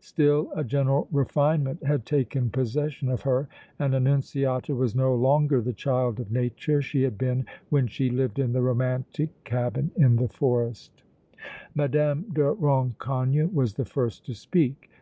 Still 0.00 0.48
a 0.56 0.64
general 0.64 1.06
refinement 1.12 1.82
had 1.82 2.06
taken 2.06 2.48
possession 2.48 3.10
of 3.10 3.20
her, 3.20 3.46
and 3.78 3.94
Annunziata 3.94 4.74
was 4.74 4.94
no 4.94 5.14
longer 5.14 5.60
the 5.60 5.74
child 5.74 6.18
of 6.18 6.32
nature 6.32 6.80
she 6.80 7.02
had 7.02 7.18
been 7.18 7.44
when 7.68 7.86
she 7.88 8.08
lived 8.08 8.38
in 8.38 8.54
the 8.54 8.62
romantic 8.62 9.44
cabin 9.44 9.90
in 9.94 10.16
the 10.16 10.28
forest. 10.28 11.02
Madame 11.74 12.22
de 12.32 12.52
Rancogne 12.54 13.52
was 13.52 13.74
the 13.74 13.84
first 13.84 14.24
to 14.24 14.32
speak. 14.34 14.88